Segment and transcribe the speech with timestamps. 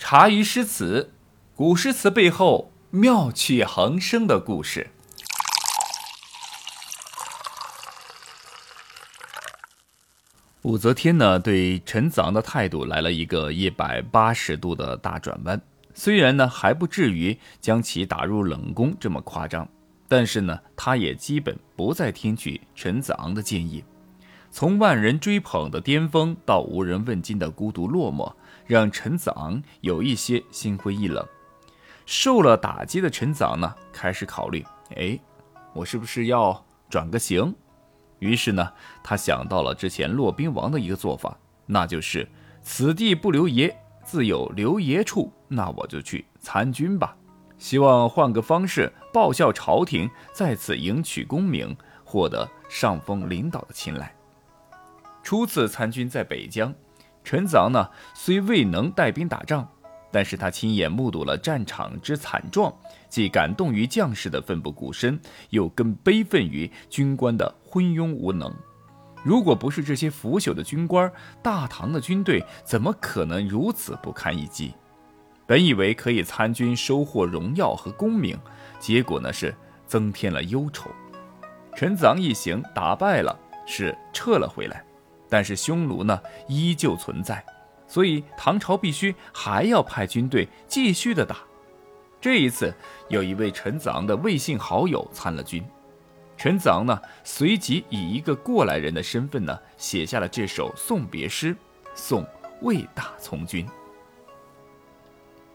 [0.00, 1.12] 茶余诗词，
[1.54, 4.88] 古诗词背后妙趣横生的故事。
[10.62, 15.60] 武则天呢，对陈子昂的态度来了一个一百八十度的大转弯。
[15.94, 19.68] 虽然呢还不至于将其打入冷宫这么夸张，
[20.08, 23.84] 但是呢，她也基本不再听取陈子昂的建议。
[24.50, 28.32] 从万人追捧的巅峰到无人问津的孤独落寞，
[28.66, 31.24] 让陈子昂有一些心灰意冷。
[32.04, 34.66] 受了打击的陈子昂呢，开始考虑：
[34.96, 35.18] 哎，
[35.72, 37.54] 我是不是要转个型？
[38.18, 38.72] 于是呢，
[39.04, 42.28] 他想到了之前骆宾王的一个做法，那就是
[42.60, 45.32] “此地不留爷，自有留爷处”。
[45.46, 47.16] 那我就去参军吧，
[47.56, 51.74] 希望换个方式报效朝廷，再次迎娶功名，
[52.04, 54.12] 获得上峰领导的青睐。
[55.30, 56.74] 初次参军在北疆，
[57.22, 59.64] 陈子昂呢虽未能带兵打仗，
[60.10, 62.76] 但是他亲眼目睹了战场之惨状，
[63.08, 65.16] 既感动于将士的奋不顾身，
[65.50, 68.52] 又更悲愤于军官的昏庸无能。
[69.22, 71.08] 如果不是这些腐朽的军官，
[71.40, 74.74] 大唐的军队怎么可能如此不堪一击？
[75.46, 78.36] 本以为可以参军收获荣耀和功名，
[78.80, 79.54] 结果呢是
[79.86, 80.90] 增添了忧愁。
[81.76, 84.84] 陈子昂一行打败了，是撤了回来。
[85.30, 87.42] 但是匈奴呢依旧存在，
[87.86, 91.38] 所以唐朝必须还要派军队继续的打。
[92.20, 92.74] 这一次，
[93.08, 95.64] 有一位陈子昂的魏姓好友参了军，
[96.36, 101.56] 陈子昂呢随即以一个过来人的身份呢写下了这首送别诗，
[101.94, 102.26] 送
[102.60, 103.66] 魏大从军。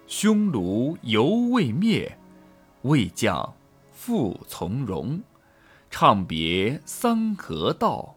[0.07, 2.17] 匈奴犹未灭，
[2.83, 3.53] 魏将
[3.93, 5.21] 复从戎，
[5.91, 8.14] 唱别三河道。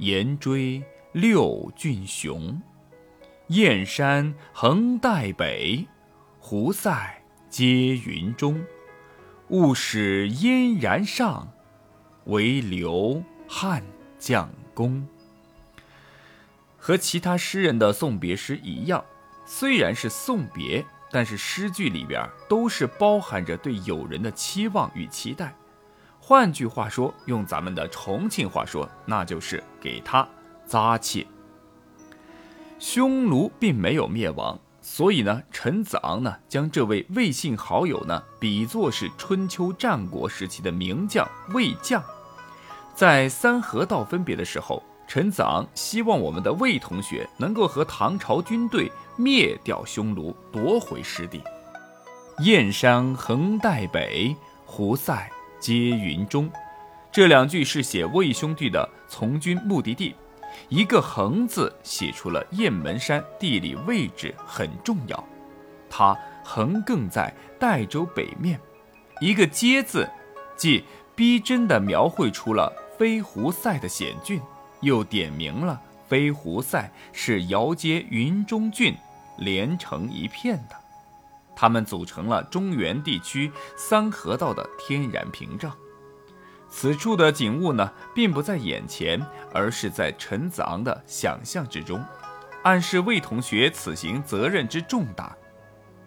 [0.00, 2.58] 沿追六郡雄，
[3.48, 5.86] 燕山横带北，
[6.38, 8.64] 胡塞接云中。
[9.48, 11.52] 勿使燕然上，
[12.24, 13.82] 唯留汉
[14.18, 15.06] 将功。
[16.78, 19.04] 和其他诗人的送别诗一样，
[19.44, 25.54] 虽然是送别，但是诗句里边都是包含着对友人的期望与期待。
[26.30, 30.24] 换句话说，用咱们的重庆话说，那就是给他
[30.64, 31.26] 扎气。
[32.78, 42.00] 匈奴并没有灭亡，所以呢，陈子昂呢将这位魏姓好友呢比作是春秋战国时期的名将魏将。
[42.94, 51.42] 在三河道分别的时候，陈子昂希望我们的魏同学能够和唐朝军队灭掉匈奴，夺回失地。
[52.44, 55.28] 燕山横带北，胡塞。
[55.60, 56.50] 接云中，
[57.12, 60.14] 这两句是写魏兄弟的从军目的地。
[60.68, 65.24] 一个横字写出了雁门山地理位置很重要，
[65.88, 68.58] 它横亘在代州北面。
[69.20, 70.08] 一个接字，
[70.56, 70.82] 既
[71.14, 74.40] 逼真地描绘出了飞狐塞的险峻，
[74.80, 78.96] 又点明了飞狐塞是遥接云中郡
[79.38, 80.79] 连成一片的。
[81.60, 85.70] 他们组成了中原地区三河道的天然屏障。
[86.70, 89.20] 此处的景物呢，并不在眼前，
[89.52, 92.02] 而是在陈子昂的想象之中，
[92.62, 95.36] 暗示魏同学此行责任之重大。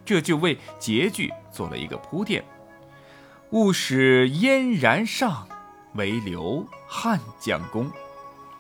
[0.03, 2.43] 这就为结句做了一个铺垫
[3.53, 5.47] ：“勿使燕然上，
[5.93, 7.91] 唯留汉将功。”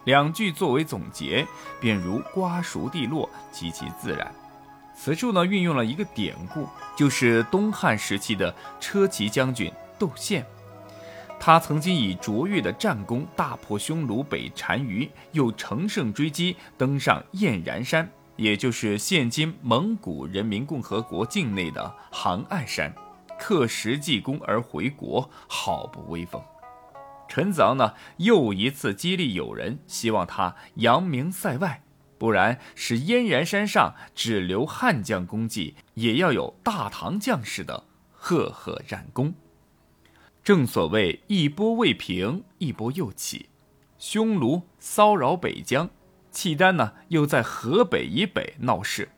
[0.05, 1.47] 两句作为总结，
[1.81, 4.31] 便如瓜熟蒂落，极其自然。
[5.03, 6.65] 此处呢，运用了一个典故，
[6.95, 9.69] 就是东汉时期的车骑将军
[9.99, 10.45] 窦宪，
[11.37, 22.95] 他曾经以卓越的战功大破匈奴北单于，又乘胜追击，登上燕然山，也就是现今蒙古人民共和国境内的杭爱山，
[23.37, 26.41] 刻石记功而回国，好不威风。
[27.27, 31.83] 陈子昂呢，又一次激励友人，希望他扬名塞外。
[32.23, 37.83] 不然，是燕然山上只留汉将功绩，也要有大唐将士的
[38.13, 39.33] 赫赫战功。
[40.41, 43.49] 正所谓一波未平，一波又起。
[43.99, 45.89] 匈奴骚扰北疆，
[46.31, 49.09] 契丹呢又在河北以北闹事。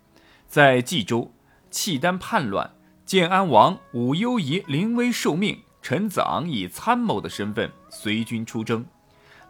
[0.48, 1.32] 在冀州，
[1.70, 2.72] 契丹叛乱，
[3.06, 8.84] 建安王武攸宜临危受命，陈子昂以参谋的身份随军出征，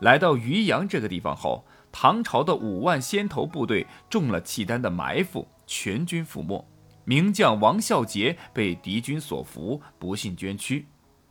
[0.01, 1.65] 来到渔阳这个地方后。
[1.97, 6.67] 唐朝的五万先头部队中了契丹的埋伏，全军覆没。
[7.05, 10.85] 名将王孝杰被敌军所俘，不幸捐躯。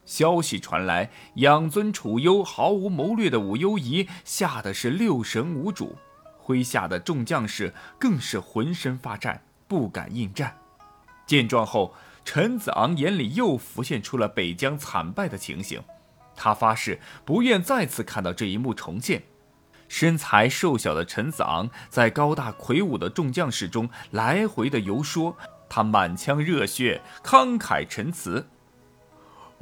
[0.06, 5.96] 消息传来，养尊处优、毫无谋略的武攸宜吓得是六神无主，
[6.42, 10.56] 麾下的众将士更是浑身发颤，不敢应战。
[11.26, 11.92] 见状后，
[12.24, 15.82] 陈子昂眼里又浮现出了北疆惨败的情形，
[16.34, 19.22] 他发誓不愿再次看到这一幕重现。
[19.96, 25.36] 身材瘦小的陈子昂在高大魁梧的众将士中来回的游说，
[25.68, 28.48] 他满腔热血，慷慨陈词：“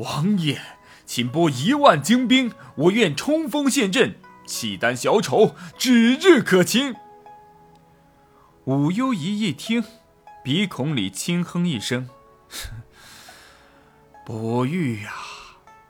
[0.00, 0.58] 王爷，
[1.05, 4.14] 请拨一万精兵，我愿冲锋陷阵，
[4.46, 6.94] 契丹小丑指日可擒。”
[8.64, 9.85] 武幽仪一听，
[10.43, 12.08] 鼻孔里轻哼一声
[14.25, 15.12] ：“伯玉呀。”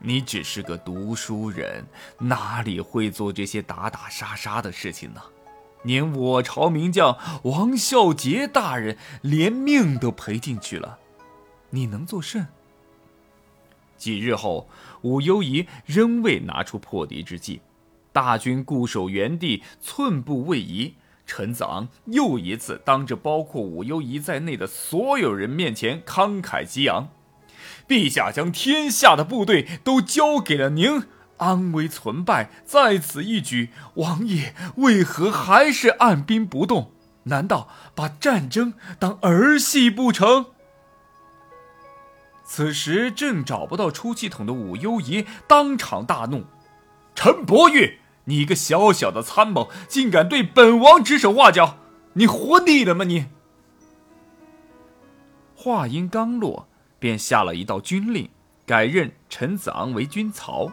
[0.04, 1.84] 你只是个读书人，
[2.18, 5.22] 哪里会做这些打打杀杀的事情呢？
[5.84, 10.98] 连我朝名将王孝杰大人连命都赔进去了，
[11.70, 12.46] 你能作甚？
[13.96, 14.68] 几日后，
[15.02, 17.60] 武攸宜仍未拿出破敌之计，
[18.12, 20.94] 大军固守原地，寸步未移。
[21.24, 27.08] 陈子昂又一次当着包括武攸宜在内的所有人面前慷慨激昂。
[27.92, 31.02] 陛下将天下的部队都交给了您，
[31.36, 33.68] 安危存败在此一举。
[33.96, 36.92] 王爷为何还是按兵不动？
[37.24, 40.46] 难道把战争当儿戏不成？
[42.42, 46.46] 此时正找不到出气筒的武攸宜当场大怒
[47.14, 51.76] ：“陈伯玉，你一个小小的参谋，竟敢对本王指手画脚！
[52.14, 53.04] 你活腻了吗？
[53.04, 53.26] 你！”
[55.54, 56.68] 话音刚落。
[57.02, 58.30] 便下了一道军令，
[58.64, 60.70] 改任陈子昂为军曹。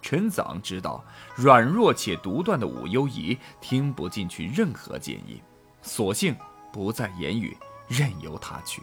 [0.00, 5.42] 陈子昂知道软弱且独断的武攸宜听不进去任何建议，
[5.82, 6.36] 索性
[6.72, 7.56] 不再言语，
[7.88, 8.80] 任由他去。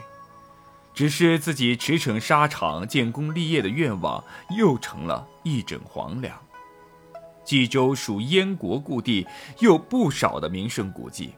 [0.93, 4.21] 只是自己驰骋沙场、建功立业的愿望
[4.57, 6.37] 又成了一枕黄粱。
[7.45, 9.25] 冀州属燕国故地，
[9.59, 11.33] 有不少的名胜古迹。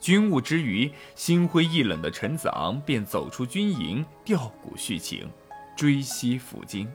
[0.00, 5.28] 军务之余，心灰意冷的陈子昂便走出军营，调鼓叙情，
[5.76, 6.88] 追西抚今。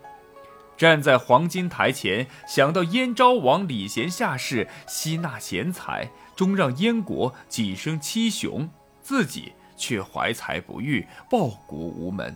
[0.78, 8.68] 站在黄金台前，想到燕昭王礼贤下士，吸纳贤才，终让燕国几生七雄，
[9.02, 12.36] 自己却怀才不遇，报国无门。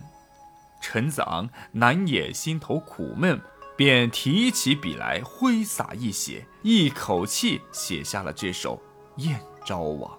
[0.80, 3.40] 陈子昂难掩心头苦闷，
[3.76, 8.80] 便提起笔来，挥洒一写，一口气写下了这首
[9.24, 10.12] 《燕昭王》。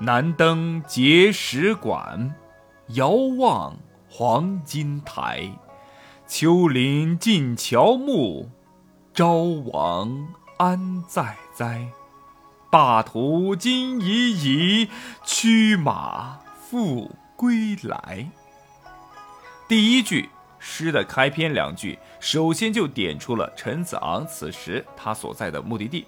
[0.00, 2.32] 南登碣石馆，
[2.90, 3.76] 遥望
[4.08, 5.50] 黄金台。
[6.28, 8.48] 丘陵尽乔木，
[9.12, 9.32] 昭
[9.72, 11.88] 王安在哉？
[12.70, 14.88] 霸图今已矣，
[15.24, 18.30] 驱马复归来。
[19.66, 20.28] 第一句
[20.60, 26.06] 诗的开篇两句，首先就点出了陈子昂此时他所在的目的地。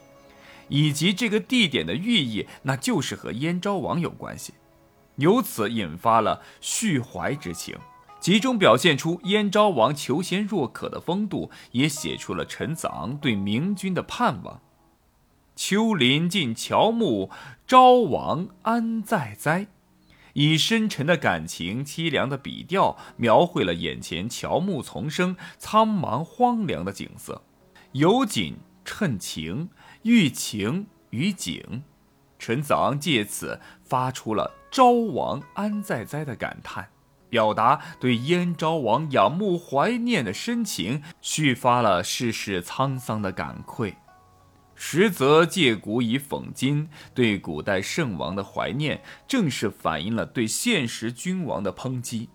[0.70, 4.54] 以及这个地点的寓意，那就是和燕昭王有关系，
[5.16, 7.76] 由此引发了续怀之情，
[8.18, 14.62] 集中表现出燕昭王求贤若渴的风度，也写出了陈子昂对明君的盼望。
[15.56, 17.28] 丘陵尽乔木，
[17.66, 19.66] 昭王安在哉？
[20.34, 27.42] 以深沉的感情、凄凉的笔调，描绘了眼前乔木丛生、苍茫荒凉的景色，
[27.92, 29.68] 有景衬情。
[30.02, 31.82] 寓情于景，
[32.38, 36.88] 陈子昂借此发出了“昭王安在哉”的感叹，
[37.28, 43.96] 表达对燕昭王仰慕怀念的深情，续发了世事沧桑的感愧。
[44.74, 52.30] 实则借古以讽今，对古代圣王的怀念，正是反映了对现实君王的抨击，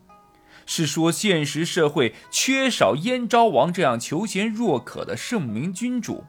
[0.68, 6.26] 是说现实社会缺少燕昭王这样求贤若渴的圣明君主。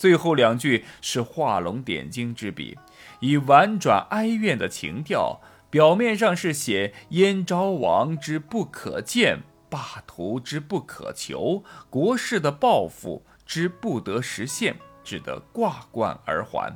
[0.00, 2.78] 最后两句是画龙点睛之笔，
[3.20, 16.74] 以婉转哀怨的情调，表面上是写燕昭王之不可见，霸图之不可求，国事的抱负之不得实现，只得挂冠而还。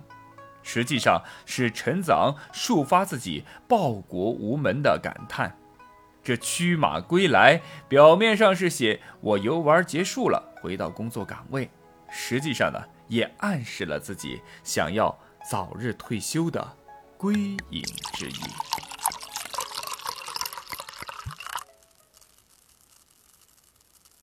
[0.63, 5.57] 实际上是陈子昂抒发自己报国无门的感叹。
[6.23, 11.71] 这驱马归来，表面上是写我游玩结束了，回到工作岗位，
[12.11, 12.79] 实际上呢？
[13.09, 15.17] 也暗示了自己想要
[15.51, 16.77] 早日退休的
[17.17, 17.35] 归
[17.71, 17.83] 隐
[18.15, 18.84] 之意。